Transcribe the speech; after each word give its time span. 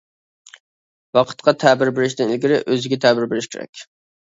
ۋاقىتقا 1.17 1.53
تەبىر 1.65 1.93
بېرىشتىن 2.01 2.33
ئىلگىرى 2.33 2.59
ئۆزىگە 2.65 3.01
تەبىر 3.07 3.31
بېرىش 3.37 3.53
كېرەك. 3.55 3.89